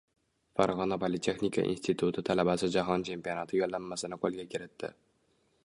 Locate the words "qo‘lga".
4.25-4.47